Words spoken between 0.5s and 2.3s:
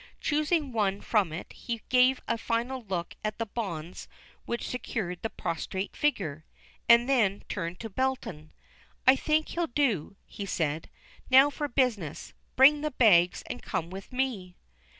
one from it, he gave